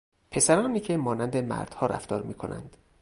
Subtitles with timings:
[0.31, 2.77] پسرانی که مانند مردها رفتار میکنند